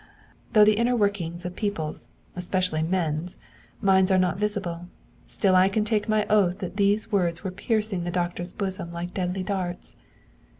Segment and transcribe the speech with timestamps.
[0.53, 3.37] Though the inner workings of people's, especially men's,
[3.83, 4.87] minds are not visible,
[5.27, 9.13] still I can take my oath that these words were piercing the doctor's bosom like
[9.13, 9.95] deadly darts.